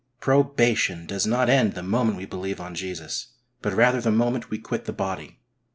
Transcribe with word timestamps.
Probation 0.19 1.05
does 1.05 1.27
not 1.27 1.47
end 1.47 1.73
the 1.73 1.83
moment 1.83 2.17
we 2.17 2.25
believe 2.25 2.59
on 2.59 2.73
Jesus, 2.73 3.35
but 3.61 3.71
rather 3.71 4.01
the 4.01 4.09
moment 4.09 4.49
we 4.49 4.57
quit 4.57 4.85
the 4.85 4.93
body. 4.93 5.37